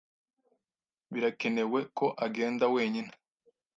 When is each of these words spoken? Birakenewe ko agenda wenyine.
Birakenewe 1.13 1.79
ko 1.97 2.05
agenda 2.25 2.65
wenyine. 2.75 3.11